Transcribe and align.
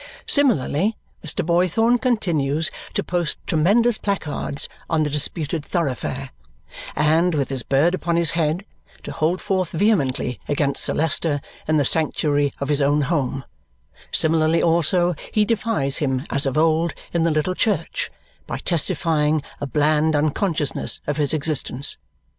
Similarly, 0.25 0.97
Mr. 1.23 1.45
Boythorn 1.45 1.99
continues 2.01 2.71
to 2.95 3.03
post 3.03 3.37
tremendous 3.45 3.99
placards 3.99 4.67
on 4.89 5.03
the 5.03 5.11
disputed 5.11 5.63
thoroughfare 5.63 6.31
and 6.95 7.35
(with 7.35 7.49
his 7.49 7.61
bird 7.61 7.93
upon 7.93 8.15
his 8.15 8.31
head) 8.31 8.65
to 9.03 9.11
hold 9.11 9.39
forth 9.39 9.69
vehemently 9.69 10.39
against 10.47 10.83
Sir 10.83 10.95
Leicester 10.95 11.39
in 11.67 11.77
the 11.77 11.85
sanctuary 11.85 12.51
of 12.59 12.69
his 12.69 12.81
own 12.81 13.01
home; 13.01 13.43
similarly, 14.11 14.59
also, 14.59 15.13
he 15.31 15.45
defies 15.45 15.97
him 15.97 16.25
as 16.31 16.47
of 16.47 16.57
old 16.57 16.95
in 17.13 17.21
the 17.21 17.29
little 17.29 17.53
church 17.53 18.09
by 18.47 18.57
testifying 18.57 19.43
a 19.59 19.67
bland 19.67 20.15
unconsciousness 20.15 20.99
of 21.05 21.17
his 21.17 21.31
existence. 21.31 21.99